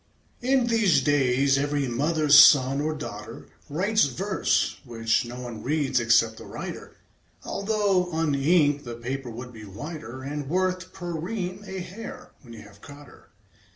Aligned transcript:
IN 0.41 0.65
these 0.65 0.99
days, 1.01 1.59
every 1.59 1.87
mother's 1.87 2.33
son 2.35 2.81
or 2.81 2.95
daughter 2.95 3.45
Writes 3.69 4.05
verse, 4.05 4.77
which 4.83 5.25
no 5.25 5.39
one 5.41 5.61
reads 5.61 5.99
except 5.99 6.37
the 6.37 6.43
writer, 6.43 6.97
Although, 7.45 8.09
uninked, 8.11 8.83
the 8.83 8.95
paper 8.95 9.29
would 9.29 9.53
be 9.53 9.63
whiter, 9.63 10.23
And 10.23 10.49
worth, 10.49 10.91
per 10.91 11.15
ream, 11.15 11.63
a 11.67 11.77
hare, 11.81 12.31
when 12.41 12.51
you 12.53 12.63
have 12.63 12.81
caught 12.81 13.05
her. 13.09 13.29